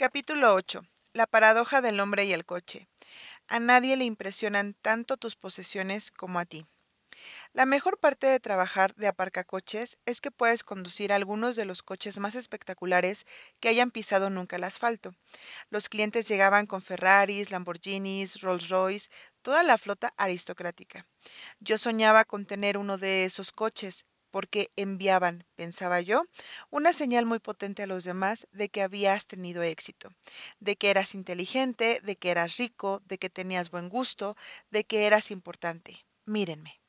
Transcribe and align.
Capítulo 0.00 0.54
8. 0.54 0.86
La 1.12 1.26
paradoja 1.26 1.80
del 1.80 1.98
hombre 1.98 2.24
y 2.24 2.32
el 2.32 2.44
coche. 2.44 2.86
A 3.48 3.58
nadie 3.58 3.96
le 3.96 4.04
impresionan 4.04 4.74
tanto 4.74 5.16
tus 5.16 5.34
posesiones 5.34 6.12
como 6.12 6.38
a 6.38 6.44
ti. 6.44 6.64
La 7.52 7.66
mejor 7.66 7.98
parte 7.98 8.28
de 8.28 8.38
trabajar 8.38 8.94
de 8.94 9.08
aparcacoches 9.08 9.98
es 10.06 10.20
que 10.20 10.30
puedes 10.30 10.62
conducir 10.62 11.12
algunos 11.12 11.56
de 11.56 11.64
los 11.64 11.82
coches 11.82 12.20
más 12.20 12.36
espectaculares 12.36 13.26
que 13.58 13.70
hayan 13.70 13.90
pisado 13.90 14.30
nunca 14.30 14.54
el 14.54 14.62
asfalto. 14.62 15.16
Los 15.68 15.88
clientes 15.88 16.28
llegaban 16.28 16.66
con 16.66 16.80
Ferraris, 16.80 17.50
Lamborghinis, 17.50 18.40
Rolls 18.40 18.68
Royce, 18.68 19.10
toda 19.42 19.64
la 19.64 19.78
flota 19.78 20.14
aristocrática. 20.16 21.08
Yo 21.58 21.76
soñaba 21.76 22.24
con 22.24 22.46
tener 22.46 22.78
uno 22.78 22.98
de 22.98 23.24
esos 23.24 23.50
coches, 23.50 24.06
porque 24.30 24.70
enviaban, 24.76 25.44
pensaba 25.56 26.00
yo, 26.00 26.24
una 26.70 26.92
señal 26.92 27.26
muy 27.26 27.38
potente 27.38 27.82
a 27.82 27.86
los 27.86 28.04
demás 28.04 28.46
de 28.52 28.68
que 28.68 28.82
habías 28.82 29.26
tenido 29.26 29.62
éxito, 29.62 30.10
de 30.60 30.76
que 30.76 30.90
eras 30.90 31.14
inteligente, 31.14 32.00
de 32.02 32.16
que 32.16 32.30
eras 32.30 32.56
rico, 32.56 33.02
de 33.06 33.18
que 33.18 33.30
tenías 33.30 33.70
buen 33.70 33.88
gusto, 33.88 34.36
de 34.70 34.84
que 34.84 35.06
eras 35.06 35.30
importante. 35.30 36.06
Mírenme. 36.24 36.80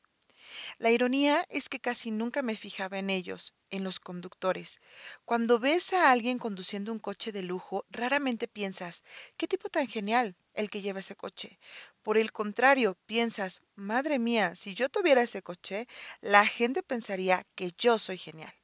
La 0.80 0.90
ironía 0.90 1.44
es 1.50 1.68
que 1.68 1.78
casi 1.78 2.10
nunca 2.10 2.40
me 2.40 2.56
fijaba 2.56 2.98
en 2.98 3.10
ellos, 3.10 3.52
en 3.68 3.84
los 3.84 4.00
conductores. 4.00 4.80
Cuando 5.26 5.58
ves 5.58 5.92
a 5.92 6.10
alguien 6.10 6.38
conduciendo 6.38 6.90
un 6.90 6.98
coche 6.98 7.32
de 7.32 7.42
lujo, 7.42 7.84
raramente 7.90 8.48
piensas, 8.48 9.04
¿qué 9.36 9.46
tipo 9.46 9.68
tan 9.68 9.86
genial 9.88 10.34
el 10.54 10.70
que 10.70 10.80
lleva 10.80 11.00
ese 11.00 11.16
coche? 11.16 11.58
Por 12.02 12.16
el 12.16 12.32
contrario, 12.32 12.96
piensas, 13.04 13.60
madre 13.74 14.18
mía, 14.18 14.54
si 14.54 14.72
yo 14.74 14.88
tuviera 14.88 15.20
ese 15.20 15.42
coche, 15.42 15.86
la 16.22 16.46
gente 16.46 16.82
pensaría 16.82 17.46
que 17.54 17.74
yo 17.76 17.98
soy 17.98 18.16
genial. 18.16 18.54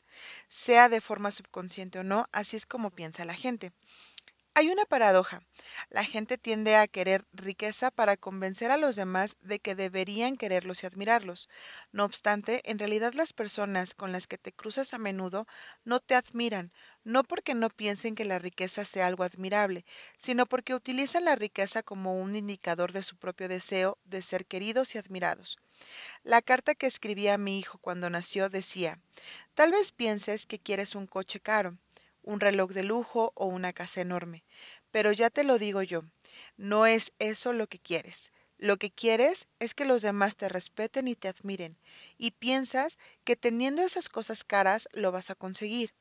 Sea 0.49 0.89
de 0.89 1.03
forma 1.03 1.33
subconsciente 1.33 1.99
o 1.99 2.03
no, 2.03 2.31
así 2.33 2.57
es 2.57 2.65
como 2.65 2.93
piensa 2.93 3.27
la 3.27 3.35
gente. 3.35 3.73
Hay 4.59 4.71
una 4.71 4.87
paradoja. 4.87 5.43
La 5.91 6.03
gente 6.03 6.39
tiende 6.39 6.77
a 6.77 6.89
querer 6.89 7.27
riqueza 7.35 7.91
para 7.91 8.17
convencer 8.17 8.71
a 8.71 8.79
los 8.79 8.97
demás 8.97 9.37
de 9.43 9.61
que 9.61 9.75
deberían 9.75 10.39
quererlos 10.39 10.83
y 10.83 10.87
admirarlos. 10.87 11.51
No 11.93 12.05
obstante, 12.07 12.63
en 12.65 12.79
realidad 12.79 13.13
las 13.13 13.35
personas 13.35 13.95
con 13.95 14.13
las 14.13 14.27
que 14.27 14.39
te 14.39 14.53
cruzas 14.53 14.95
a 14.95 14.99
menudo 14.99 15.47
no 15.85 16.01
te 16.01 16.15
admiran, 16.15 16.73
no 17.05 17.23
porque 17.23 17.55
no 17.55 17.69
piensen 17.69 18.15
que 18.15 18.25
la 18.25 18.39
riqueza 18.39 18.87
sea 18.87 19.07
algo 19.07 19.25
admirable, 19.25 19.85
sino 20.17 20.47
porque 20.47 20.75
utilizan 20.75 21.27
la 21.27 21.37
riqueza 21.37 21.83
como 21.83 22.19
un 22.19 22.35
indicador 22.35 22.93
de 22.93 23.03
su 23.03 23.19
propio 23.19 23.49
deseo 23.49 23.99
de 24.05 24.23
ser 24.23 24.47
queridos 24.47 24.95
y 24.95 24.99
admirados. 24.99 25.59
La 26.25 26.43
carta 26.43 26.75
que 26.75 26.87
escribí 26.87 27.29
a 27.29 27.39
mi 27.39 27.59
hijo 27.59 27.79
cuando 27.79 28.11
nació 28.11 28.49
decía, 28.49 29.01
tal 29.55 29.73
vez 29.73 29.93
pienses 29.93 30.47
que 30.47 30.59
quieres 30.59 30.95
un 30.95 31.07
coche 31.07 31.41
caro 31.41 31.77
un 32.27 32.41
reloj 32.41 32.73
de 32.73 32.83
lujo 32.83 33.33
o 33.35 33.47
una 33.47 33.73
casa 33.73 34.03
enorme. 34.03 34.45
Pero 34.91 35.13
ya 35.13 35.31
te 35.31 35.45
lo 35.45 35.59
digo 35.59 35.81
yo, 35.83 36.03
no 36.59 36.85
es 36.85 37.13
eso 37.19 37.55
lo 37.55 37.67
que 37.69 37.79
quieres. 37.79 38.33
Lo 38.59 38.77
que 38.77 38.91
quieres 38.91 39.49
es 39.61 39.75
que 39.75 39.87
los 39.87 40.03
demás 40.03 40.37
te 40.37 40.49
respeten 40.51 41.09
y 41.09 41.15
te 41.15 41.29
admiren, 41.29 41.79
y 42.19 42.33
piensas 42.33 42.99
que 43.25 43.37
teniendo 43.37 43.81
esas 43.83 44.11
cosas 44.11 44.45
caras 44.45 44.89
lo 44.93 45.13
vas 45.13 45.31
a 45.31 45.35
conseguir. 45.35 45.95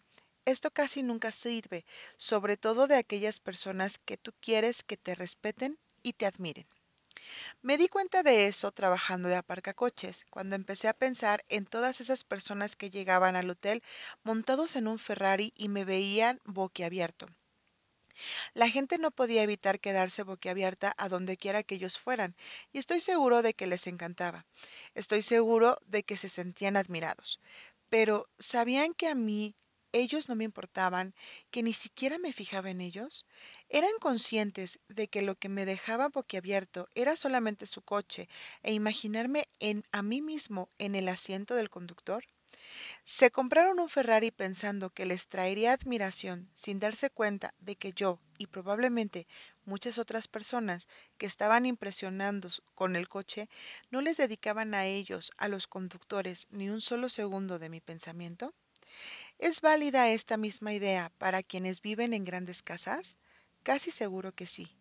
Esto 0.46 0.72
casi 0.72 1.04
nunca 1.04 1.32
sirve, 1.32 1.86
sobre 2.18 2.58
todo 2.58 2.88
de 2.88 2.96
aquellas 2.98 3.40
personas 3.40 4.00
que 4.00 4.18
tú 4.18 4.34
quieres 4.42 4.84
que 4.84 4.98
te 4.98 5.16
respeten 5.16 5.78
y 6.04 6.14
te 6.14 6.26
admiren. 6.26 6.68
Me 7.62 7.78
di 7.78 7.88
cuenta 7.88 8.24
de 8.24 8.46
eso 8.48 8.72
trabajando 8.72 9.30
de 9.30 9.36
aparcacoches, 9.36 10.26
cuando 10.30 10.56
empecé 10.56 10.88
a 10.88 10.94
pensar 10.94 11.44
en 11.50 11.66
todas 11.66 12.00
esas 12.02 12.24
personas 12.24 12.76
que 12.76 12.90
llegaban 12.90 13.36
al 13.36 13.50
hotel 13.50 13.84
montados 14.24 14.76
en 14.76 14.88
un 14.88 15.00
Ferrari 15.00 15.52
y 15.56 15.70
me 15.70 15.86
veían 15.86 16.40
boquiabierto. 16.46 17.28
La 18.54 18.70
gente 18.70 18.98
no 18.98 19.12
podía 19.12 19.44
evitar 19.44 19.80
quedarse 19.80 20.24
boquiabierta 20.24 20.94
a 20.98 21.10
donde 21.10 21.38
quiera 21.38 21.64
que 21.64 21.76
ellos 21.76 22.00
fueran, 22.00 22.36
y 22.72 22.80
estoy 22.80 23.02
seguro 23.02 23.42
de 23.42 23.54
que 23.54 23.68
les 23.68 23.88
encantaba. 23.88 24.46
Estoy 24.94 25.22
seguro 25.22 25.78
de 25.86 26.04
que 26.04 26.18
se 26.18 26.30
sentían 26.30 26.78
admirados. 26.78 27.40
Pero, 27.90 28.28
¿sabían 28.40 28.94
que 28.94 29.08
a 29.08 29.16
mí 29.16 29.56
ellos 30.02 30.30
no 30.30 30.36
me 30.36 30.44
importaban, 30.44 31.16
que 31.52 31.64
ni 31.64 31.74
siquiera 31.74 32.18
me 32.20 32.34
fijaba 32.34 32.70
en 32.70 32.82
ellos? 32.82 33.26
¿Eran 33.70 33.92
conscientes 34.00 34.80
de 34.90 35.08
que 35.08 35.22
lo 35.22 35.36
que 35.36 35.50
me 35.50 35.66
dejaba 35.66 36.10
boquiabierto 36.10 36.90
era 36.96 37.16
solamente 37.16 37.66
su 37.66 37.82
coche 37.82 38.28
e 38.64 38.74
imaginarme 38.74 39.48
a 39.92 40.02
mí 40.04 40.22
mismo 40.22 40.70
en 40.78 40.96
el 40.96 41.08
asiento 41.10 41.56
del 41.56 41.70
conductor? 41.70 42.24
Se 43.06 43.32
compraron 43.32 43.80
un 43.80 43.88
Ferrari 43.90 44.32
pensando 44.32 44.90
que 44.90 45.06
les 45.06 45.30
traería 45.30 45.72
admiración 45.72 46.50
sin 46.56 46.80
darse 46.80 47.10
cuenta 47.10 47.54
de 47.60 47.78
que 47.78 47.94
yo 47.94 48.20
y 48.38 48.48
probablemente 48.48 49.28
muchas 49.64 49.98
otras 49.98 50.28
personas 50.28 50.88
que 51.18 51.26
estaban 51.26 51.66
impresionando 51.66 52.50
con 52.74 52.98
el 52.98 53.08
coche 53.08 53.50
no 53.92 54.02
les 54.02 54.18
dedicaban 54.18 54.74
a 54.74 54.86
ellos, 54.86 55.32
a 55.38 55.48
los 55.48 55.68
conductores, 55.68 56.48
ni 56.50 56.70
un 56.70 56.82
solo 56.82 57.08
segundo 57.10 57.60
de 57.60 57.70
mi 57.70 57.80
pensamiento. 57.82 58.54
¿Es 59.40 59.62
válida 59.62 60.10
esta 60.10 60.38
misma 60.38 60.74
idea 60.74 61.12
para 61.18 61.44
quienes 61.44 61.82
viven 61.82 62.14
en 62.14 62.24
grandes 62.24 62.64
casas? 62.64 63.18
Casi 63.64 63.92
seguro 63.92 64.34
que 64.34 64.46
sí. 64.46 64.78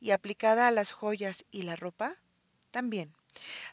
¿Y 0.00 0.10
aplicada 0.10 0.68
a 0.68 0.70
las 0.70 0.92
joyas 0.92 1.44
y 1.50 1.62
la 1.62 1.76
ropa? 1.76 2.16
También. 2.70 3.14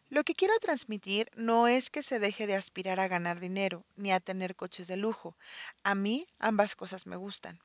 Lo 0.10 0.24
que 0.24 0.34
quiero 0.36 0.58
transmitir 0.60 1.30
no 1.36 1.68
es 1.68 1.90
que 1.90 2.04
se 2.04 2.20
deje 2.20 2.48
de 2.48 2.56
aspirar 2.56 3.00
a 3.00 3.08
ganar 3.08 3.40
dinero 3.40 3.86
ni 3.96 4.12
a 4.12 4.20
tener 4.20 4.56
coches 4.56 4.88
de 4.88 4.98
lujo. 4.98 5.38
A 5.84 5.96
mí 5.96 6.28
ambas 6.40 6.76
cosas 6.76 7.08
me 7.08 7.16
gustan. 7.16 7.60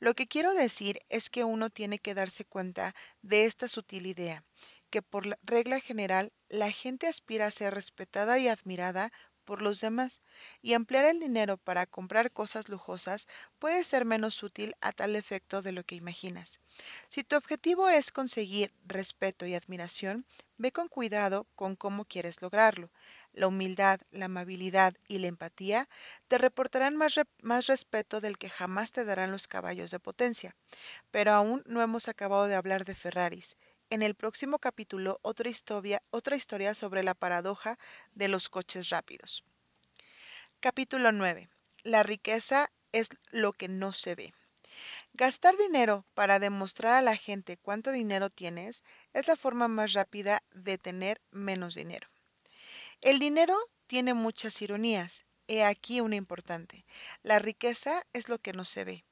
Lo 0.00 0.14
que 0.14 0.26
quiero 0.26 0.54
decir 0.54 1.00
es 1.08 1.30
que 1.30 1.44
uno 1.44 1.70
tiene 1.70 1.98
que 1.98 2.14
darse 2.14 2.44
cuenta 2.44 2.94
de 3.22 3.44
esta 3.44 3.68
sutil 3.68 4.06
idea, 4.06 4.44
que 4.90 5.02
por 5.02 5.38
regla 5.42 5.80
general 5.80 6.32
la 6.48 6.70
gente 6.70 7.06
aspira 7.06 7.46
a 7.46 7.50
ser 7.50 7.74
respetada 7.74 8.38
y 8.38 8.48
admirada 8.48 9.12
por 9.46 9.62
los 9.62 9.80
demás, 9.80 10.20
y 10.60 10.74
emplear 10.74 11.06
el 11.06 11.20
dinero 11.20 11.56
para 11.56 11.86
comprar 11.86 12.30
cosas 12.32 12.68
lujosas 12.68 13.26
puede 13.58 13.82
ser 13.84 14.04
menos 14.04 14.42
útil 14.42 14.74
a 14.82 14.92
tal 14.92 15.16
efecto 15.16 15.62
de 15.62 15.72
lo 15.72 15.84
que 15.84 15.94
imaginas. 15.94 16.60
Si 17.08 17.24
tu 17.24 17.36
objetivo 17.36 17.88
es 17.88 18.12
conseguir 18.12 18.74
respeto 18.84 19.46
y 19.46 19.54
admiración, 19.54 20.26
ve 20.58 20.72
con 20.72 20.88
cuidado 20.88 21.46
con 21.54 21.76
cómo 21.76 22.04
quieres 22.04 22.42
lograrlo. 22.42 22.90
La 23.32 23.46
humildad, 23.46 24.00
la 24.10 24.26
amabilidad 24.26 24.94
y 25.08 25.18
la 25.18 25.28
empatía 25.28 25.88
te 26.28 26.38
reportarán 26.38 26.96
más, 26.96 27.14
más 27.40 27.66
respeto 27.66 28.20
del 28.20 28.36
que 28.38 28.50
jamás 28.50 28.92
te 28.92 29.04
darán 29.04 29.30
los 29.32 29.46
caballos 29.48 29.90
de 29.90 30.00
potencia. 30.00 30.54
Pero 31.10 31.32
aún 31.32 31.62
no 31.66 31.82
hemos 31.82 32.08
acabado 32.08 32.46
de 32.46 32.56
hablar 32.56 32.84
de 32.84 32.94
Ferraris. 32.94 33.56
En 33.88 34.02
el 34.02 34.16
próximo 34.16 34.58
capítulo, 34.58 35.20
otra 35.22 35.48
historia, 35.48 36.74
sobre 36.74 37.04
la 37.04 37.14
paradoja 37.14 37.78
de 38.14 38.26
los 38.26 38.48
coches 38.48 38.88
rápidos. 38.88 39.44
Capítulo 40.58 41.12
9. 41.12 41.48
La 41.84 42.02
riqueza 42.02 42.72
es 42.90 43.10
lo 43.30 43.52
que 43.52 43.68
no 43.68 43.92
se 43.92 44.16
ve. 44.16 44.34
Gastar 45.12 45.56
dinero 45.56 46.04
para 46.14 46.40
demostrar 46.40 46.94
a 46.94 47.00
la 47.00 47.14
gente 47.14 47.58
cuánto 47.58 47.92
dinero 47.92 48.28
tienes 48.28 48.82
es 49.12 49.28
la 49.28 49.36
forma 49.36 49.68
más 49.68 49.92
rápida 49.92 50.42
de 50.50 50.78
tener 50.78 51.20
menos 51.30 51.76
dinero. 51.76 52.08
El 53.00 53.20
dinero 53.20 53.56
tiene 53.86 54.14
muchas 54.14 54.60
ironías. 54.62 55.24
He 55.46 55.62
aquí 55.62 56.00
una 56.00 56.16
importante. 56.16 56.84
La 57.22 57.38
riqueza 57.38 58.04
es 58.12 58.28
lo 58.28 58.40
que 58.40 58.52
no 58.52 58.64
se 58.64 58.82
ve. 58.82 59.04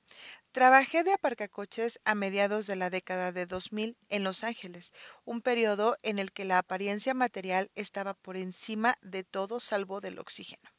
Trabajé 0.54 1.02
de 1.02 1.12
aparcacoches 1.12 1.98
a 2.04 2.14
mediados 2.14 2.68
de 2.68 2.76
la 2.76 2.88
década 2.88 3.32
de 3.32 3.44
2000 3.44 3.98
en 4.08 4.22
Los 4.22 4.44
Ángeles, 4.44 4.92
un 5.24 5.42
periodo 5.42 5.96
en 6.04 6.20
el 6.20 6.30
que 6.30 6.44
la 6.44 6.58
apariencia 6.58 7.12
material 7.12 7.72
estaba 7.74 8.14
por 8.14 8.36
encima 8.36 8.96
de 9.02 9.24
todo 9.24 9.58
salvo 9.58 10.00
del 10.00 10.20
oxígeno. 10.20 10.70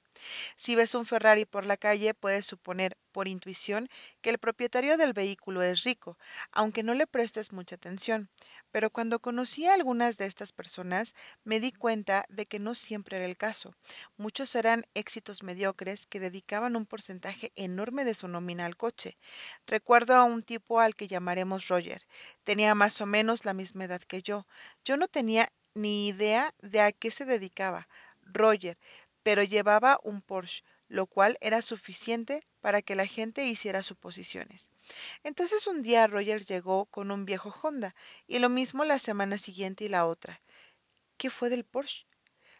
Si 0.55 0.75
ves 0.75 0.95
un 0.95 1.05
Ferrari 1.05 1.45
por 1.45 1.65
la 1.65 1.77
calle, 1.77 2.13
puedes 2.13 2.45
suponer, 2.45 2.97
por 3.11 3.27
intuición, 3.27 3.89
que 4.21 4.29
el 4.29 4.37
propietario 4.39 4.97
del 4.97 5.13
vehículo 5.13 5.61
es 5.61 5.83
rico, 5.83 6.17
aunque 6.51 6.83
no 6.83 6.93
le 6.93 7.07
prestes 7.07 7.53
mucha 7.53 7.75
atención. 7.75 8.29
Pero 8.71 8.89
cuando 8.89 9.19
conocí 9.19 9.65
a 9.65 9.73
algunas 9.73 10.17
de 10.17 10.25
estas 10.25 10.51
personas, 10.51 11.15
me 11.43 11.59
di 11.59 11.71
cuenta 11.71 12.25
de 12.29 12.45
que 12.45 12.59
no 12.59 12.75
siempre 12.75 13.17
era 13.17 13.25
el 13.25 13.37
caso. 13.37 13.73
Muchos 14.17 14.55
eran 14.55 14.85
éxitos 14.93 15.43
mediocres 15.43 16.07
que 16.07 16.19
dedicaban 16.19 16.75
un 16.75 16.85
porcentaje 16.85 17.51
enorme 17.55 18.03
de 18.03 18.15
su 18.15 18.27
nómina 18.27 18.65
al 18.65 18.75
coche. 18.75 19.17
Recuerdo 19.67 20.15
a 20.15 20.23
un 20.25 20.43
tipo 20.43 20.79
al 20.79 20.95
que 20.95 21.07
llamaremos 21.07 21.67
Roger. 21.67 22.05
Tenía 22.43 22.75
más 22.75 22.99
o 23.01 23.05
menos 23.05 23.45
la 23.45 23.53
misma 23.53 23.85
edad 23.85 24.01
que 24.01 24.21
yo. 24.21 24.45
Yo 24.83 24.97
no 24.97 25.07
tenía 25.07 25.49
ni 25.73 26.07
idea 26.07 26.53
de 26.61 26.81
a 26.81 26.91
qué 26.91 27.11
se 27.11 27.25
dedicaba. 27.25 27.87
Roger 28.23 28.77
pero 29.25 29.41
llevaba 29.41 29.99
un 30.03 30.21
Porsche, 30.21 30.63
lo 30.87 31.07
cual 31.07 31.35
era 31.41 31.63
suficiente 31.63 32.43
para 32.61 32.83
que 32.83 32.93
la 32.93 33.07
gente 33.07 33.43
hiciera 33.43 33.81
suposiciones. 33.81 34.69
Entonces 35.23 35.65
un 35.65 35.81
día 35.81 36.05
Roger 36.05 36.45
llegó 36.45 36.85
con 36.85 37.09
un 37.09 37.25
viejo 37.25 37.49
Honda 37.63 37.95
y 38.27 38.37
lo 38.37 38.49
mismo 38.49 38.85
la 38.85 38.99
semana 38.99 39.39
siguiente 39.39 39.83
y 39.83 39.87
la 39.89 40.05
otra. 40.05 40.43
¿Qué 41.17 41.31
fue 41.31 41.49
del 41.49 41.65
Porsche? 41.65 42.05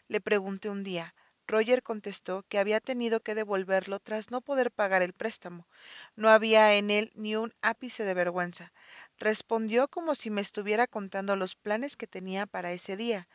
Le 0.08 0.20
pregunté 0.20 0.68
un 0.68 0.82
día. 0.82 1.14
Roger 1.46 1.84
contestó 1.84 2.42
que 2.48 2.58
había 2.58 2.80
tenido 2.80 3.20
que 3.20 3.36
devolverlo 3.36 4.00
tras 4.00 4.32
no 4.32 4.40
poder 4.40 4.72
pagar 4.72 5.02
el 5.02 5.12
préstamo. 5.12 5.68
No 6.16 6.30
había 6.30 6.74
en 6.74 6.90
él 6.90 7.12
ni 7.14 7.36
un 7.36 7.54
ápice 7.62 8.04
de 8.04 8.14
vergüenza. 8.14 8.72
Respondió 9.18 9.86
como 9.86 10.16
si 10.16 10.30
me 10.30 10.40
estuviera 10.40 10.88
contando 10.88 11.36
los 11.36 11.54
planes 11.54 11.96
que 11.96 12.08
tenía 12.08 12.46
para 12.46 12.72
ese 12.72 12.96
día. 12.96 13.28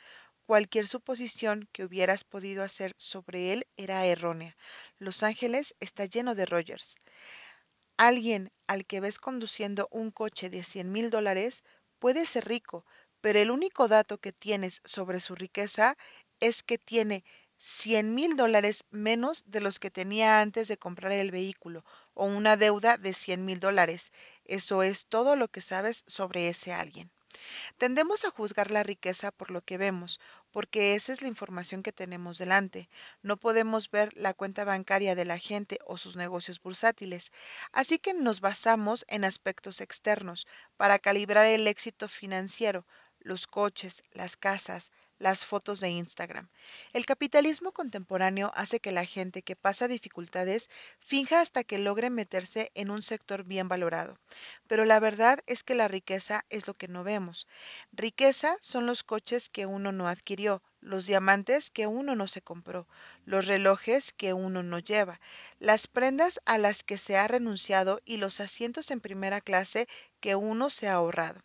Cualquier 0.51 0.86
suposición 0.86 1.69
que 1.71 1.86
hubieras 1.86 2.25
podido 2.25 2.62
hacer 2.62 2.94
sobre 2.98 3.53
él 3.53 3.68
era 3.77 4.06
errónea. 4.06 4.57
Los 5.00 5.24
Ángeles 5.24 5.75
está 5.80 6.03
lleno 6.03 6.36
de 6.36 6.45
Rogers. 6.45 6.98
Alguien 7.95 8.51
al 8.68 8.86
que 8.86 9.00
ves 9.00 9.18
conduciendo 9.18 9.88
un 9.92 10.12
coche 10.12 10.50
de 10.50 10.65
100 10.65 10.92
mil 10.92 11.09
dólares 11.09 11.63
puede 12.00 12.25
ser 12.25 12.50
rico, 12.50 12.86
pero 13.21 13.39
el 13.39 13.50
único 13.50 13.88
dato 13.88 14.18
que 14.18 14.33
tienes 14.33 14.81
sobre 14.83 15.21
su 15.21 15.36
riqueza 15.36 15.95
es 16.42 16.63
que 16.63 16.77
tiene 16.77 17.24
100 17.56 18.13
mil 18.13 18.36
dólares 18.36 18.83
menos 18.89 19.45
de 19.48 19.62
los 19.62 19.80
que 19.80 19.89
tenía 19.89 20.42
antes 20.42 20.68
de 20.68 20.75
comprar 20.75 21.13
el 21.13 21.31
vehículo 21.31 21.86
o 22.13 22.25
una 22.25 22.57
deuda 22.57 22.98
de 22.98 23.13
100 23.13 23.45
mil 23.45 23.62
dólares. 23.62 24.12
Eso 24.44 24.83
es 24.83 25.06
todo 25.06 25.38
lo 25.38 25.48
que 25.48 25.62
sabes 25.62 26.03
sobre 26.07 26.50
ese 26.50 26.74
alguien. 26.74 27.09
Tendemos 27.77 28.25
a 28.25 28.30
juzgar 28.30 28.71
la 28.71 28.83
riqueza 28.83 29.31
por 29.31 29.51
lo 29.51 29.62
que 29.62 29.77
vemos, 29.77 30.19
porque 30.51 30.95
esa 30.95 31.13
es 31.13 31.21
la 31.21 31.27
información 31.27 31.83
que 31.83 31.92
tenemos 31.92 32.38
delante. 32.38 32.89
No 33.21 33.38
podemos 33.38 33.89
ver 33.89 34.15
la 34.15 34.33
cuenta 34.33 34.63
bancaria 34.65 35.15
de 35.15 35.25
la 35.25 35.38
gente 35.38 35.80
o 35.86 35.98
sus 35.98 36.15
negocios 36.15 36.62
bursátiles, 36.62 37.31
así 37.71 37.98
que 38.00 38.13
nos 38.13 38.42
basamos 38.42 39.06
en 39.07 39.25
aspectos 39.25 39.81
externos 39.81 40.48
para 40.77 41.00
calibrar 41.00 41.45
el 41.45 41.68
éxito 41.68 42.07
financiero, 42.07 42.86
los 43.24 43.48
coches, 43.48 44.04
las 44.12 44.38
casas, 44.38 44.92
las 45.22 45.46
fotos 45.46 45.80
de 45.80 45.90
Instagram. 45.90 46.50
El 46.94 47.06
capitalismo 47.06 47.72
contemporáneo 47.72 48.52
hace 48.56 48.80
que 48.80 48.92
la 48.92 49.06
gente 49.06 49.44
que 49.44 49.56
pasa 49.56 49.88
dificultades 49.88 50.70
finja 51.00 51.42
hasta 51.42 51.64
que 51.64 51.78
logre 51.78 52.10
meterse 52.10 52.72
en 52.74 52.90
un 52.90 53.04
sector 53.04 53.44
bien 53.44 53.68
valorado. 53.68 54.18
Pero 54.68 54.84
la 54.84 55.00
verdad 55.00 55.40
es 55.46 55.64
que 55.64 55.76
la 55.76 55.88
riqueza 55.88 56.44
es 56.50 56.68
lo 56.68 56.74
que 56.74 56.88
no 56.88 57.04
vemos. 57.04 57.48
Riqueza 57.92 58.58
son 58.62 58.88
los 58.88 59.04
coches 59.04 59.50
que 59.50 59.68
uno 59.68 59.92
no 59.92 60.08
adquirió, 60.08 60.64
los 60.80 61.06
diamantes 61.06 61.70
que 61.70 61.86
uno 61.86 62.16
no 62.16 62.28
se 62.28 62.42
compró, 62.42 62.88
los 63.26 63.46
relojes 63.46 64.12
que 64.14 64.34
uno 64.34 64.64
no 64.64 64.80
lleva, 64.80 65.22
las 65.60 65.86
prendas 65.86 66.42
a 66.46 66.58
las 66.58 66.84
que 66.84 66.98
se 66.98 67.18
ha 67.18 67.28
renunciado 67.28 68.02
y 68.06 68.18
los 68.18 68.40
asientos 68.40 68.90
en 68.90 69.02
primera 69.02 69.40
clase 69.40 69.88
que 70.20 70.36
uno 70.36 70.72
se 70.72 70.88
ha 70.88 70.96
ahorrado. 70.96 71.42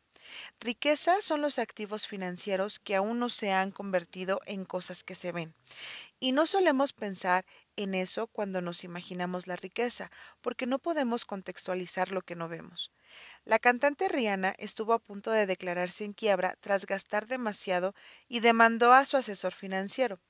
Riqueza 0.60 1.22
son 1.22 1.40
los 1.40 1.58
activos 1.58 2.06
financieros 2.08 2.78
que 2.78 2.96
aún 2.96 3.18
no 3.18 3.28
se 3.28 3.52
han 3.52 3.70
convertido 3.70 4.40
en 4.46 4.64
cosas 4.64 5.04
que 5.04 5.14
se 5.14 5.32
ven. 5.32 5.54
Y 6.18 6.32
no 6.32 6.46
solemos 6.46 6.92
pensar 6.92 7.44
en 7.76 7.94
eso 7.94 8.26
cuando 8.26 8.60
nos 8.62 8.84
imaginamos 8.84 9.46
la 9.46 9.56
riqueza, 9.56 10.10
porque 10.40 10.66
no 10.66 10.78
podemos 10.78 11.24
contextualizar 11.24 12.10
lo 12.12 12.22
que 12.22 12.34
no 12.36 12.48
vemos. 12.48 12.90
La 13.44 13.58
cantante 13.58 14.08
Rihanna 14.08 14.54
estuvo 14.58 14.92
a 14.92 14.98
punto 14.98 15.30
de 15.30 15.46
declararse 15.46 16.04
en 16.04 16.12
quiebra 16.12 16.56
tras 16.60 16.86
gastar 16.86 17.26
demasiado 17.26 17.94
y 18.28 18.40
demandó 18.40 18.92
a 18.92 19.04
su 19.04 19.16
asesor 19.16 19.52
financiero. 19.52 20.20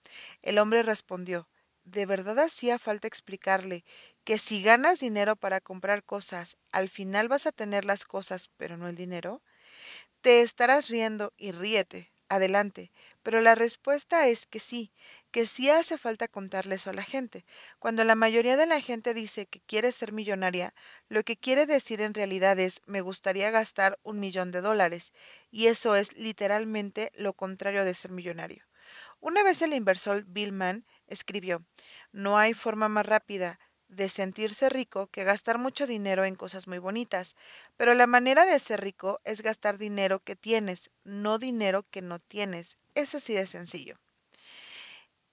El 0.42 0.58
hombre 0.58 0.82
respondió, 0.82 1.48
¿de 1.84 2.06
verdad 2.06 2.38
hacía 2.40 2.78
falta 2.78 3.08
explicarle 3.08 3.84
que 4.24 4.38
si 4.38 4.62
ganas 4.62 5.00
dinero 5.00 5.36
para 5.36 5.60
comprar 5.60 6.04
cosas, 6.04 6.58
al 6.72 6.88
final 6.88 7.28
vas 7.28 7.46
a 7.46 7.52
tener 7.52 7.84
las 7.84 8.04
cosas, 8.04 8.50
pero 8.56 8.76
no 8.76 8.88
el 8.88 8.96
dinero? 8.96 9.42
Te 10.26 10.40
estarás 10.40 10.88
riendo 10.88 11.32
y 11.36 11.52
ríete, 11.52 12.12
adelante, 12.28 12.90
pero 13.22 13.40
la 13.40 13.54
respuesta 13.54 14.26
es 14.26 14.44
que 14.44 14.58
sí, 14.58 14.92
que 15.30 15.46
sí 15.46 15.70
hace 15.70 15.98
falta 15.98 16.26
contarle 16.26 16.74
eso 16.74 16.90
a 16.90 16.94
la 16.94 17.04
gente. 17.04 17.44
Cuando 17.78 18.02
la 18.02 18.16
mayoría 18.16 18.56
de 18.56 18.66
la 18.66 18.80
gente 18.80 19.14
dice 19.14 19.46
que 19.46 19.60
quiere 19.60 19.92
ser 19.92 20.10
millonaria, 20.10 20.74
lo 21.08 21.22
que 21.22 21.36
quiere 21.36 21.64
decir 21.64 22.00
en 22.00 22.12
realidad 22.12 22.58
es 22.58 22.80
me 22.86 23.02
gustaría 23.02 23.52
gastar 23.52 24.00
un 24.02 24.18
millón 24.18 24.50
de 24.50 24.62
dólares, 24.62 25.12
y 25.52 25.68
eso 25.68 25.94
es 25.94 26.12
literalmente 26.16 27.12
lo 27.14 27.32
contrario 27.32 27.84
de 27.84 27.94
ser 27.94 28.10
millonario. 28.10 28.64
Una 29.20 29.44
vez 29.44 29.62
el 29.62 29.74
inversor 29.74 30.24
Bill 30.26 30.50
Mann 30.50 30.84
escribió, 31.06 31.64
no 32.10 32.36
hay 32.36 32.52
forma 32.52 32.88
más 32.88 33.06
rápida 33.06 33.60
de 33.88 34.08
sentirse 34.08 34.68
rico 34.68 35.08
que 35.08 35.24
gastar 35.24 35.58
mucho 35.58 35.86
dinero 35.86 36.24
en 36.24 36.34
cosas 36.34 36.68
muy 36.68 36.78
bonitas, 36.78 37.36
pero 37.76 37.94
la 37.94 38.06
manera 38.06 38.44
de 38.44 38.58
ser 38.58 38.80
rico 38.80 39.20
es 39.24 39.42
gastar 39.42 39.78
dinero 39.78 40.20
que 40.20 40.36
tienes, 40.36 40.90
no 41.04 41.38
dinero 41.38 41.84
que 41.90 42.02
no 42.02 42.18
tienes. 42.18 42.78
Es 42.94 43.14
así 43.14 43.34
de 43.34 43.46
sencillo. 43.46 43.98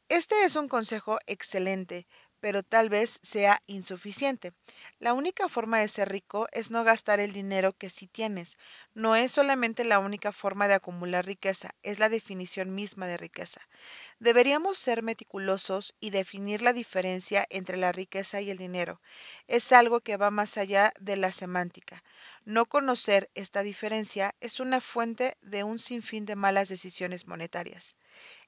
Este 0.10 0.46
es 0.46 0.56
un 0.56 0.68
consejo 0.68 1.18
excelente, 1.28 2.08
pero 2.44 2.62
tal 2.62 2.90
vez 2.90 3.22
sea 3.24 3.64
insuficiente. 3.68 4.52
La 5.00 5.14
única 5.14 5.48
forma 5.48 5.80
de 5.80 5.88
ser 5.88 6.10
rico 6.10 6.50
es 6.52 6.72
no 6.72 6.84
gastar 6.84 7.22
el 7.22 7.32
dinero 7.32 7.72
que 7.72 7.90
sí 7.90 8.06
tienes. 8.06 8.58
No 8.94 9.16
es 9.16 9.32
solamente 9.32 9.86
la 9.86 10.00
única 10.00 10.34
forma 10.34 10.68
de 10.68 10.74
acumular 10.74 11.26
riqueza, 11.26 11.74
es 11.84 12.00
la 12.00 12.10
definición 12.10 12.76
misma 12.76 13.08
de 13.08 13.16
riqueza. 13.16 13.62
Deberíamos 14.20 14.78
ser 14.78 15.04
meticulosos 15.04 15.96
y 16.02 16.10
definir 16.10 16.62
la 16.62 16.74
diferencia 16.74 17.48
entre 17.50 17.78
la 17.78 17.94
riqueza 17.94 18.42
y 18.42 18.50
el 18.50 18.58
dinero. 18.58 19.00
Es 19.48 19.72
algo 19.72 20.02
que 20.02 20.18
va 20.18 20.30
más 20.30 20.58
allá 20.58 20.92
de 21.00 21.16
la 21.16 21.32
semántica. 21.32 22.04
No 22.44 22.66
conocer 22.66 23.30
esta 23.36 23.64
diferencia 23.64 24.36
es 24.42 24.60
una 24.60 24.82
fuente 24.82 25.38
de 25.42 25.64
un 25.64 25.80
sinfín 25.80 26.26
de 26.26 26.36
malas 26.36 26.68
decisiones 26.68 27.26
monetarias. 27.26 27.96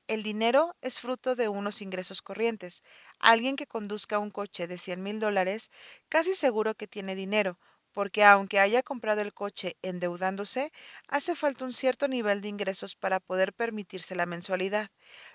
El 0.08 0.24
dinero 0.24 0.76
es 0.82 1.00
fruto 1.00 1.36
de 1.36 1.48
unos 1.48 1.80
ingresos 1.80 2.24
corrientes. 2.24 2.82
Alguien 3.20 3.56
que 3.56 3.68
conduzca 3.68 4.18
un 4.18 4.32
coche 4.32 4.66
de 4.68 4.80
100 4.80 5.04
mil 5.04 5.20
dólares 5.20 5.70
casi 6.10 6.34
seguro 6.34 6.74
que 6.74 6.88
tiene 6.88 7.14
dinero, 7.14 7.60
porque 7.92 8.24
aunque 8.24 8.60
haya 8.60 8.82
comprado 8.82 9.22
el 9.22 9.32
coche 9.34 9.78
endeudándose, 9.84 10.72
hace 11.08 11.36
falta 11.36 11.66
un 11.66 11.72
cierto 11.74 12.08
nivel 12.08 12.42
de 12.42 12.48
ingresos 12.48 12.96
para 12.96 13.20
poder 13.20 13.54
permitirse 13.54 14.16
la 14.16 14.26
mensualidad. 14.26 14.90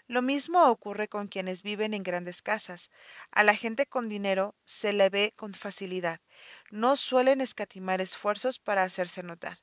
Lo 0.09 0.21
mismo 0.21 0.65
ocurre 0.67 1.07
con 1.07 1.29
quienes 1.29 1.63
viven 1.63 1.95
en 1.95 2.03
grandes 2.03 2.43
casas. 2.43 2.91
A 3.31 3.45
la 3.45 3.55
gente 3.55 3.87
con 3.87 4.09
dinero 4.09 4.57
se 4.65 4.93
le 4.93 5.11
ve 5.11 5.33
con 5.37 5.55
facilidad. 5.55 6.21
No 6.71 6.97
suelen 6.97 7.41
escatimar 7.41 8.01
esfuerzos 8.01 8.59
para 8.59 8.83
hacerse 8.83 9.23
notar. 9.23 9.59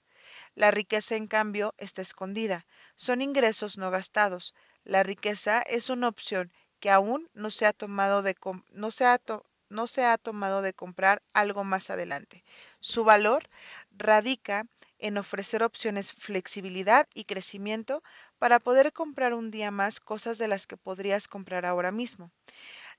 La 0.56 0.71
riqueza, 0.71 1.15
en 1.15 1.27
cambio, 1.27 1.74
está 1.77 2.01
escondida. 2.01 2.65
Son 2.95 3.21
ingresos 3.21 3.77
no 3.77 3.92
gastados. 3.92 4.54
La 4.88 5.04
riqueza 5.04 5.62
es 5.63 5.89
una 5.89 6.07
opción 6.07 6.50
que 6.80 6.89
aún 6.89 7.30
no 7.34 7.50
se 7.51 7.66
ha 7.66 7.74
tomado 7.74 8.22
de, 8.22 8.38
no 8.72 8.89
se 8.89 9.04
ha 9.04 9.19
no 9.68 9.86
se 9.86 10.06
ha 10.06 10.18
tomado 10.18 10.62
de 10.62 10.74
comprar 10.74 11.22
algo 11.34 11.66
más 11.66 11.89
adelante. 11.89 12.45
Su 12.80 13.04
valor 13.04 13.50
radica 13.92 14.66
en 14.97 15.18
ofrecer 15.18 15.61
opciones, 15.61 16.14
flexibilidad 16.14 17.06
y 17.14 17.26
crecimiento 17.26 18.02
para 18.40 18.61
poder 18.61 18.94
comprar 18.94 19.33
un 19.33 19.52
día 19.52 19.71
más 19.71 20.00
cosas 20.00 20.38
de 20.38 20.47
las 20.47 20.68
que 20.68 20.78
podrías 20.78 21.28
comprar 21.28 21.66
ahora 21.66 21.92
mismo. 21.92 22.31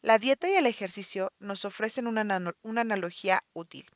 La 0.02 0.18
dieta 0.18 0.46
y 0.50 0.56
el 0.56 0.66
ejercicio 0.66 1.32
nos 1.38 1.64
ofrecen 1.64 2.06
una, 2.06 2.54
una 2.60 2.80
analogía 2.82 3.42
útil. 3.54 3.86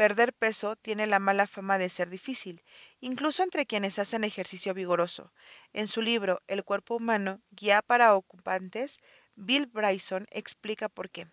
Perder 0.00 0.32
peso 0.32 0.76
tiene 0.76 1.06
la 1.06 1.18
mala 1.18 1.46
fama 1.46 1.76
de 1.76 1.90
ser 1.90 2.08
difícil, 2.08 2.64
incluso 3.00 3.42
entre 3.42 3.66
quienes 3.66 3.98
hacen 3.98 4.24
ejercicio 4.24 4.72
vigoroso. 4.72 5.30
En 5.74 5.88
su 5.88 6.00
libro 6.00 6.40
El 6.46 6.64
cuerpo 6.64 6.96
humano, 6.96 7.42
guía 7.50 7.82
para 7.82 8.14
ocupantes, 8.14 9.02
Bill 9.34 9.66
Bryson 9.66 10.26
explica 10.30 10.88
por 10.88 11.10
qué. 11.10 11.26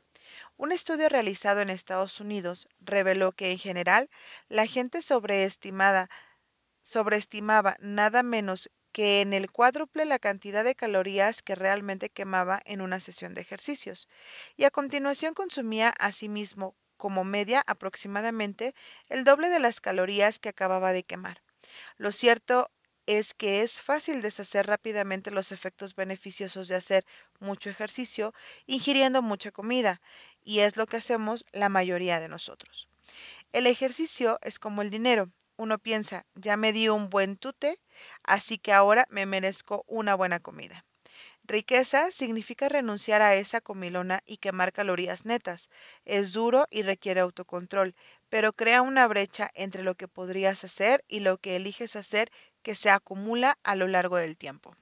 Un 0.57 0.73
estudio 0.73 1.07
realizado 1.07 1.61
en 1.61 1.69
Estados 1.69 2.19
Unidos 2.19 2.67
reveló 2.81 3.31
que 3.31 3.51
en 3.51 3.57
general 3.57 4.09
la 4.49 4.67
gente 4.67 5.01
sobreestimaba 5.01 6.09
nada 7.79 8.21
menos 8.21 8.69
que 8.91 9.21
en 9.21 9.31
el 9.31 9.49
cuádruple 9.49 10.03
la 10.03 10.19
cantidad 10.19 10.65
de 10.65 10.75
calorías 10.75 11.41
que 11.41 11.55
realmente 11.55 12.09
quemaba 12.09 12.61
en 12.65 12.81
una 12.81 12.99
sesión 12.99 13.33
de 13.33 13.39
ejercicios, 13.39 14.09
y 14.57 14.65
a 14.65 14.71
continuación 14.71 15.33
consumía 15.33 15.87
a 15.87 16.11
sí 16.11 16.27
mismo 16.27 16.75
como 16.97 17.23
media 17.23 17.63
aproximadamente 17.67 18.73
el 19.09 19.23
doble 19.23 19.49
de 19.49 19.59
las 19.59 19.79
calorías 19.79 20.39
que 20.39 20.49
acababa 20.49 20.93
de 20.93 21.03
quemar. 21.03 21.41
Lo 21.97 22.11
cierto 22.11 22.69
es 23.05 23.33
que 23.33 23.61
es 23.61 23.79
fácil 23.79 24.21
deshacer 24.21 24.67
rápidamente 24.67 25.31
los 25.31 25.51
efectos 25.51 25.95
beneficiosos 25.95 26.67
de 26.67 26.75
hacer 26.75 27.05
mucho 27.39 27.69
ejercicio 27.69 28.33
ingiriendo 28.65 29.21
mucha 29.21 29.51
comida, 29.51 30.01
y 30.43 30.59
es 30.59 30.75
lo 30.77 30.87
que 30.87 30.97
hacemos 30.97 31.45
la 31.51 31.69
mayoría 31.69 32.19
de 32.19 32.27
nosotros. 32.27 32.89
El 33.53 33.65
ejercicio 33.67 34.39
es 34.41 34.59
como 34.59 34.81
el 34.81 34.89
dinero. 34.89 35.29
Uno 35.55 35.79
piensa, 35.79 36.25
ya 36.35 36.57
me 36.57 36.73
di 36.73 36.89
un 36.89 37.09
buen 37.09 37.37
tute, 37.37 37.79
así 38.23 38.57
que 38.57 38.73
ahora 38.73 39.07
me 39.09 39.25
merezco 39.25 39.83
una 39.87 40.13
buena 40.13 40.39
comida. 40.39 40.85
Riqueza 41.47 42.11
significa 42.11 42.69
renunciar 42.69 43.23
a 43.23 43.33
esa 43.33 43.59
comilona 43.59 44.21
y 44.25 44.37
quemar 44.37 44.71
calorías 44.71 45.25
netas. 45.25 45.69
Es 46.05 46.31
duro 46.31 46.67
y 46.69 46.83
requiere 46.83 47.21
autocontrol, 47.21 47.95
pero 48.29 48.53
crea 48.53 48.83
una 48.83 49.07
brecha 49.07 49.49
entre 49.55 49.83
lo 49.83 49.95
que 49.95 50.07
podrías 50.07 50.63
hacer 50.63 51.03
y 51.07 51.21
lo 51.21 51.39
que 51.39 51.55
eliges 51.55 51.95
hacer 51.95 52.29
que 52.61 52.75
se 52.75 52.91
acumula 52.91 53.57
a 53.63 53.75
lo 53.75 53.87
largo 53.87 54.17
del 54.17 54.37
tiempo. 54.37 54.75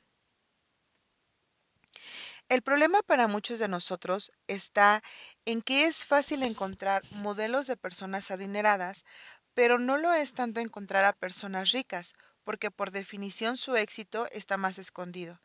El 2.50 2.64
problema 2.64 3.04
para 3.04 3.28
muchos 3.28 3.60
de 3.60 3.68
nosotros 3.68 4.32
está 4.48 5.04
en 5.46 5.62
que 5.62 5.86
es 5.86 6.06
fácil 6.06 6.42
encontrar 6.42 7.04
modelos 7.12 7.68
de 7.68 7.78
personas 7.78 8.32
adineradas, 8.32 9.06
pero 9.54 9.78
no 9.78 9.98
lo 9.98 10.12
es 10.14 10.34
tanto 10.34 10.60
encontrar 10.60 11.06
a 11.06 11.14
personas 11.14 11.72
ricas, 11.72 12.16
porque 12.44 12.72
por 12.72 12.92
definición 12.92 13.58
su 13.58 13.76
éxito 13.76 14.28
está 14.32 14.58
más 14.58 14.80
escondido. 14.80 15.40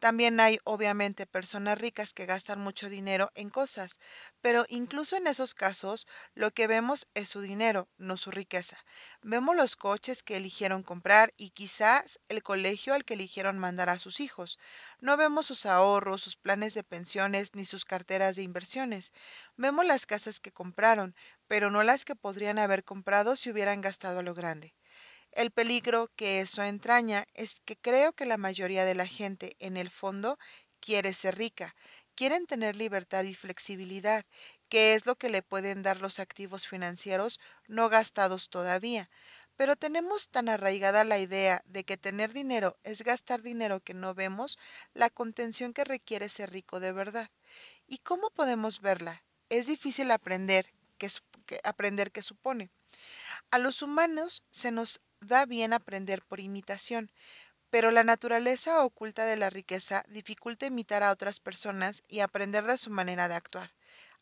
También 0.00 0.40
hay, 0.40 0.58
obviamente, 0.64 1.24
personas 1.26 1.78
ricas 1.78 2.12
que 2.12 2.26
gastan 2.26 2.58
mucho 2.60 2.88
dinero 2.88 3.30
en 3.36 3.48
cosas, 3.48 3.98
pero 4.40 4.64
incluso 4.68 5.16
en 5.16 5.26
esos 5.28 5.54
casos 5.54 6.06
lo 6.34 6.50
que 6.52 6.66
vemos 6.66 7.06
es 7.14 7.28
su 7.28 7.40
dinero, 7.40 7.88
no 7.96 8.16
su 8.16 8.30
riqueza. 8.32 8.76
Vemos 9.22 9.54
los 9.56 9.76
coches 9.76 10.22
que 10.24 10.36
eligieron 10.36 10.82
comprar 10.82 11.32
y 11.36 11.50
quizás 11.50 12.18
el 12.28 12.42
colegio 12.42 12.92
al 12.94 13.04
que 13.04 13.14
eligieron 13.14 13.56
mandar 13.58 13.88
a 13.88 13.98
sus 14.00 14.18
hijos. 14.20 14.58
No 15.00 15.16
vemos 15.16 15.46
sus 15.46 15.64
ahorros, 15.66 16.22
sus 16.22 16.34
planes 16.36 16.74
de 16.74 16.82
pensiones 16.84 17.54
ni 17.54 17.64
sus 17.64 17.84
carteras 17.84 18.34
de 18.36 18.42
inversiones. 18.42 19.12
Vemos 19.56 19.86
las 19.86 20.06
casas 20.06 20.40
que 20.40 20.50
compraron, 20.52 21.14
pero 21.46 21.70
no 21.70 21.82
las 21.84 22.04
que 22.04 22.16
podrían 22.16 22.58
haber 22.58 22.82
comprado 22.84 23.36
si 23.36 23.50
hubieran 23.50 23.80
gastado 23.80 24.18
a 24.20 24.22
lo 24.24 24.34
grande. 24.34 24.74
El 25.38 25.52
peligro 25.52 26.10
que 26.16 26.40
eso 26.40 26.64
entraña 26.64 27.24
es 27.32 27.60
que 27.60 27.76
creo 27.76 28.12
que 28.12 28.26
la 28.26 28.36
mayoría 28.36 28.84
de 28.84 28.96
la 28.96 29.06
gente, 29.06 29.54
en 29.60 29.76
el 29.76 29.88
fondo, 29.88 30.36
quiere 30.80 31.14
ser 31.14 31.38
rica, 31.38 31.76
quieren 32.16 32.48
tener 32.48 32.74
libertad 32.74 33.22
y 33.22 33.36
flexibilidad, 33.36 34.26
que 34.68 34.94
es 34.94 35.06
lo 35.06 35.14
que 35.14 35.28
le 35.28 35.42
pueden 35.42 35.84
dar 35.84 36.00
los 36.00 36.18
activos 36.18 36.66
financieros 36.66 37.38
no 37.68 37.88
gastados 37.88 38.50
todavía. 38.50 39.10
Pero 39.56 39.76
tenemos 39.76 40.28
tan 40.28 40.48
arraigada 40.48 41.04
la 41.04 41.20
idea 41.20 41.62
de 41.66 41.84
que 41.84 41.96
tener 41.96 42.32
dinero 42.32 42.76
es 42.82 43.02
gastar 43.02 43.40
dinero 43.40 43.78
que 43.78 43.94
no 43.94 44.14
vemos, 44.14 44.58
la 44.92 45.08
contención 45.08 45.72
que 45.72 45.84
requiere 45.84 46.28
ser 46.28 46.50
rico 46.50 46.80
de 46.80 46.90
verdad. 46.90 47.30
¿Y 47.86 47.98
cómo 47.98 48.30
podemos 48.30 48.80
verla? 48.80 49.22
Es 49.50 49.68
difícil 49.68 50.10
aprender 50.10 50.72
qué, 50.98 51.08
aprender 51.62 52.10
qué 52.10 52.22
supone. 52.22 52.72
A 53.50 53.58
los 53.58 53.82
humanos 53.82 54.42
se 54.50 54.70
nos 54.70 55.00
da 55.20 55.46
bien 55.46 55.72
aprender 55.72 56.22
por 56.22 56.40
imitación, 56.40 57.10
pero 57.70 57.90
la 57.90 58.04
naturaleza 58.04 58.84
oculta 58.84 59.26
de 59.26 59.36
la 59.36 59.50
riqueza 59.50 60.04
dificulta 60.08 60.66
imitar 60.66 61.02
a 61.02 61.10
otras 61.10 61.40
personas 61.40 62.02
y 62.08 62.20
aprender 62.20 62.64
de 62.64 62.78
su 62.78 62.90
manera 62.90 63.28
de 63.28 63.34
actuar. 63.34 63.72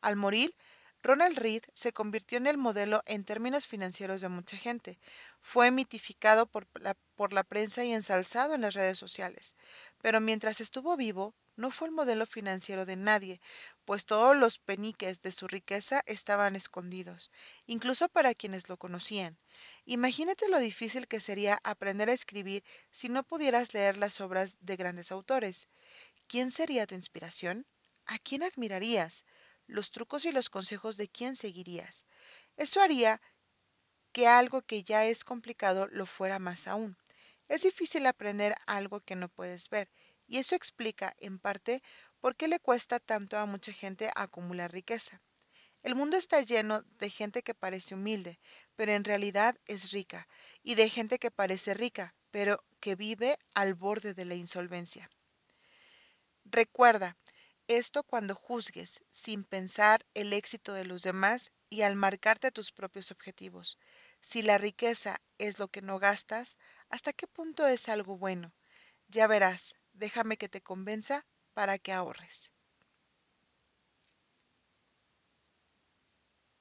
Al 0.01 0.17
morir, 0.17 0.55
Ronald 1.03 1.39
Reed 1.39 1.63
se 1.73 1.93
convirtió 1.93 2.39
en 2.39 2.47
el 2.47 2.57
modelo 2.59 3.03
en 3.07 3.25
términos 3.25 3.67
financieros 3.67 4.21
de 4.21 4.29
mucha 4.29 4.57
gente. 4.57 4.99
Fue 5.41 5.71
mitificado 5.71 6.47
por 6.47 6.69
la, 6.75 6.97
por 7.15 7.33
la 7.33 7.45
prensa 7.45 7.85
y 7.85 7.93
ensalzado 7.93 8.55
en 8.55 8.61
las 8.63 8.75
redes 8.75 8.99
sociales. 8.99 9.57
Pero 10.03 10.21
mientras 10.21 10.61
estuvo 10.61 10.97
vivo, 10.97 11.35
no 11.57 11.71
fue 11.71 11.89
el 11.89 11.95
modelo 11.95 12.27
financiero 12.27 12.85
de 12.87 12.97
nadie, 12.97 13.41
pues 13.85 14.05
todos 14.07 14.37
los 14.37 14.59
peniques 14.59 15.23
de 15.23 15.33
su 15.33 15.49
riqueza 15.49 16.03
estaban 16.07 16.57
escondidos, 16.57 17.31
incluso 17.67 18.09
para 18.09 18.35
quienes 18.35 18.69
lo 18.69 18.77
conocían. 18.77 19.39
Imagínate 19.87 20.49
lo 20.49 20.59
difícil 20.59 21.09
que 21.09 21.21
sería 21.21 21.61
aprender 21.65 22.09
a 22.11 22.13
escribir 22.15 22.63
si 22.91 23.09
no 23.09 23.23
pudieras 23.25 23.75
leer 23.75 23.97
las 23.97 24.21
obras 24.21 24.57
de 24.61 24.77
grandes 24.77 25.13
autores. 25.13 25.69
¿Quién 26.29 26.51
sería 26.51 26.87
tu 26.87 26.95
inspiración? 26.95 27.67
¿A 28.07 28.19
quién 28.19 28.43
admirarías? 28.43 29.25
¿Los 29.67 29.91
trucos 29.91 30.25
y 30.25 30.33
los 30.33 30.51
consejos 30.51 30.97
de 30.97 31.09
quién 31.09 31.37
seguirías? 31.37 32.07
Eso 32.57 32.81
haría 32.81 33.21
que 34.13 34.27
algo 34.29 34.63
que 34.63 34.83
ya 34.83 35.05
es 35.07 35.25
complicado 35.25 35.87
lo 35.89 36.07
fuera 36.07 36.39
más 36.39 36.67
aún. 36.69 36.97
Es 37.49 37.63
difícil 37.63 38.07
aprender 38.07 38.55
algo 38.67 39.01
que 39.01 39.17
no 39.17 39.29
puedes 39.29 39.69
ver, 39.71 39.91
y 40.27 40.39
eso 40.39 40.55
explica, 40.55 41.15
en 41.19 41.39
parte, 41.39 41.83
por 42.21 42.35
qué 42.37 42.49
le 42.49 42.59
cuesta 42.61 42.99
tanto 42.99 43.39
a 43.39 43.47
mucha 43.47 43.73
gente 43.73 44.11
acumular 44.15 44.73
riqueza. 44.73 45.23
El 45.83 45.95
mundo 45.95 46.17
está 46.17 46.41
lleno 46.41 46.83
de 46.99 47.11
gente 47.11 47.43
que 47.43 47.55
parece 47.55 47.95
humilde, 47.95 48.41
pero 48.75 48.93
en 48.93 49.05
realidad 49.05 49.57
es 49.67 49.93
rica, 49.93 50.27
y 50.63 50.75
de 50.75 50.89
gente 50.89 51.19
que 51.19 51.31
parece 51.31 51.75
rica, 51.75 52.17
pero 52.33 52.65
que 52.81 52.97
vive 52.97 53.39
al 53.55 53.75
borde 53.75 54.13
de 54.13 54.25
la 54.25 54.35
insolvencia. 54.35 55.09
Recuerda 56.45 57.17
esto 57.69 58.03
cuando 58.05 58.35
juzgues, 58.35 59.01
sin 59.11 59.45
pensar, 59.45 60.05
el 60.15 60.33
éxito 60.33 60.73
de 60.73 60.85
los 60.85 61.03
demás 61.03 61.51
y 61.69 61.83
al 61.83 61.97
marcarte 61.97 62.53
tus 62.53 62.71
propios 62.71 63.11
objetivos. 63.11 63.79
Si 64.21 64.43
la 64.43 64.57
riqueza 64.57 65.21
es 65.39 65.59
lo 65.59 65.69
que 65.69 65.83
no 65.83 65.99
gastas, 65.99 66.57
¿hasta 66.91 67.13
qué 67.13 67.27
punto 67.27 67.67
es 67.67 67.89
algo 67.89 68.19
bueno? 68.19 68.55
Ya 69.09 69.27
verás, 69.29 69.75
déjame 69.93 70.39
que 70.39 70.49
te 70.49 70.63
convenza 70.63 71.27
para 71.55 71.79
que 71.79 71.93
ahorres. 71.93 72.53